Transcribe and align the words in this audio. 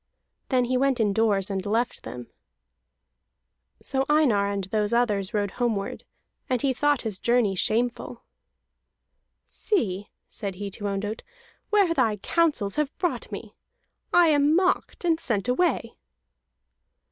Then 0.49 0.65
he 0.65 0.77
went 0.77 0.99
indoors 0.99 1.51
and 1.51 1.63
left 1.63 2.01
them. 2.01 2.25
So 3.83 4.03
Einar 4.09 4.49
and 4.49 4.63
those 4.63 4.93
others 4.93 5.31
rode 5.31 5.51
homeward, 5.61 6.05
and 6.49 6.59
he 6.59 6.73
thought 6.73 7.03
his 7.03 7.19
journey 7.19 7.53
shameful. 7.55 8.23
"See," 9.45 10.09
said 10.27 10.55
he 10.55 10.71
to 10.71 10.85
Ondott, 10.87 11.21
"where 11.69 11.93
thy 11.93 12.17
counsels 12.17 12.77
have 12.77 12.97
brought 12.97 13.31
me. 13.31 13.53
I 14.11 14.29
am 14.29 14.55
mocked 14.55 15.05
and 15.05 15.19
sent 15.19 15.47
away." 15.47 15.93